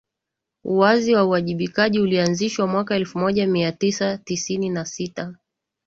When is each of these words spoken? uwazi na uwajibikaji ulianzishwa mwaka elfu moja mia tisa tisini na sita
uwazi 0.63 1.13
na 1.13 1.25
uwajibikaji 1.25 1.99
ulianzishwa 1.99 2.67
mwaka 2.67 2.95
elfu 2.95 3.19
moja 3.19 3.47
mia 3.47 3.71
tisa 3.71 4.17
tisini 4.17 4.69
na 4.69 4.85
sita 4.85 5.35